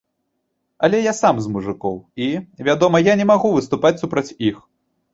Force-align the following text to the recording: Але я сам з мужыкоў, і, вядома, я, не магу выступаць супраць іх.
Але 0.87 1.01
я 1.07 1.13
сам 1.17 1.35
з 1.43 1.51
мужыкоў, 1.57 1.95
і, 2.25 2.33
вядома, 2.71 3.05
я, 3.13 3.19
не 3.23 3.31
магу 3.35 3.55
выступаць 3.61 3.97
супраць 4.05 4.29
іх. 4.53 4.57